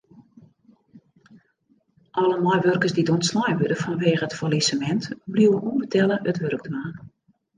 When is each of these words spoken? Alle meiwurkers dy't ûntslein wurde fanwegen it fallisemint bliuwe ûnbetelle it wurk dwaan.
Alle 2.21 2.37
meiwurkers 2.45 2.95
dy't 2.95 3.13
ûntslein 3.15 3.59
wurde 3.59 3.77
fanwegen 3.83 4.25
it 4.27 4.37
fallisemint 4.39 5.03
bliuwe 5.33 5.59
ûnbetelle 5.71 6.17
it 6.29 6.41
wurk 6.43 6.63
dwaan. 6.69 6.93